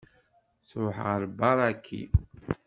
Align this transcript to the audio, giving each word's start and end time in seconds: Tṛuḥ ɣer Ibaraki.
Tṛuḥ 0.69 0.97
ɣer 1.05 1.21
Ibaraki. 1.27 2.03